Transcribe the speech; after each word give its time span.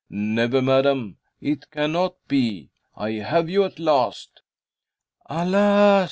"Never, 0.09 0.63
madam. 0.63 1.17
It 1.41 1.69
cannot 1.69 2.15
be. 2.27 2.71
I 2.95 3.11
have 3.11 3.51
you 3.51 3.63
at 3.65 3.77
last." 3.77 4.41
"Alas!" 5.27 5.99